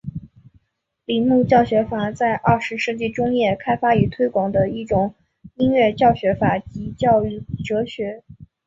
[1.05, 5.13] 铃木教学法在二十世纪中叶开发与推广的一种
[5.53, 8.23] 音乐教学法及教育哲学。